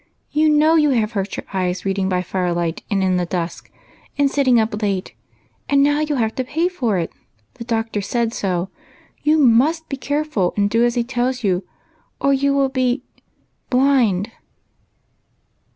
[0.31, 3.69] "You know you have hurt your eyes reading by fire light and in the dusk,
[4.17, 5.13] and sitting up late,
[5.69, 7.11] nnd now you '11 have to pay for it;
[7.53, 8.69] the doctor said so.
[9.21, 11.67] You 7nust be careful, and do as he tells you,
[12.19, 13.03] or you will be—
[13.69, 14.31] blind."